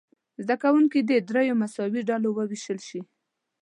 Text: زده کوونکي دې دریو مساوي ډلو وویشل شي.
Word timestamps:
زده 0.43 0.55
کوونکي 0.63 0.99
دې 1.01 1.17
دریو 1.29 1.59
مساوي 1.61 2.01
ډلو 2.09 2.29
وویشل 2.33 2.79
شي. 2.87 3.01